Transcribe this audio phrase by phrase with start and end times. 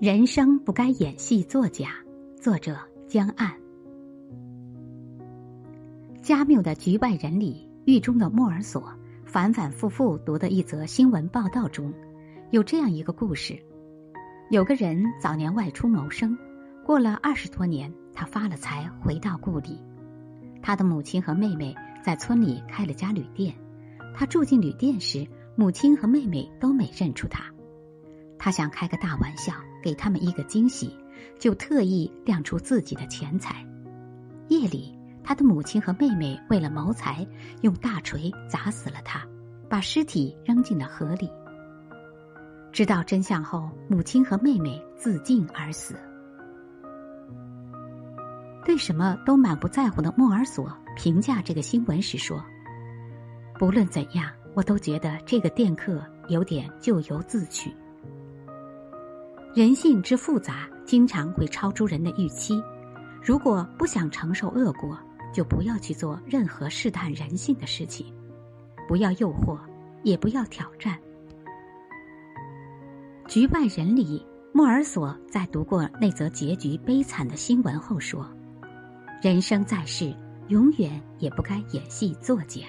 [0.00, 1.90] 人生不该演戏作假。
[2.40, 3.52] 作者江岸。
[6.22, 8.92] 加缪的《局外人》里，狱中的莫尔索
[9.24, 11.92] 反反复复读的一则新闻报道中，
[12.52, 13.58] 有这样一个故事：
[14.50, 16.38] 有个人早年外出谋生，
[16.86, 19.82] 过了二十多年，他发了财，回到故里。
[20.62, 21.74] 他的母亲和妹妹
[22.04, 23.52] 在村里开了家旅店。
[24.14, 25.26] 他住进旅店时，
[25.58, 27.42] 母亲和妹妹都没认出他。
[28.38, 30.96] 他想开个大玩笑，给他们一个惊喜，
[31.36, 33.66] 就特意亮出自己的钱财。
[34.46, 37.26] 夜里，他的母亲和妹妹为了谋财，
[37.62, 39.26] 用大锤砸死了他，
[39.68, 41.28] 把尸体扔进了河里。
[42.70, 45.96] 知道真相后，母亲和妹妹自尽而死。
[48.64, 52.40] 对什么都满不在乎的莫尔索评价这个新闻时说
[53.58, 57.72] ：“不论怎样，我都觉得这个电客有点咎由自取。
[59.54, 62.60] 人性之复杂，经常会超出人的预期。
[63.22, 64.98] 如果不想承受恶果，
[65.32, 68.12] 就不要去做任何试探人性的事情，
[68.88, 69.56] 不要诱惑，
[70.02, 70.98] 也不要挑战。”
[73.28, 78.28] 局外人里，莫尔索在读过那则结局悲惨的新闻后说。
[79.22, 80.12] 人生在世，
[80.48, 82.62] 永远也不该演戏作假。